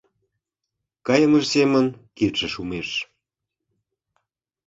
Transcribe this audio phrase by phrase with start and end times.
[1.07, 1.85] Кайымыж семын
[2.17, 2.89] кидше шумеш.